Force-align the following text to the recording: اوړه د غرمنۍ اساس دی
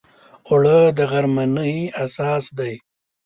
اوړه 0.49 0.79
د 0.97 0.99
غرمنۍ 1.11 1.75
اساس 2.03 2.43
دی 2.57 2.73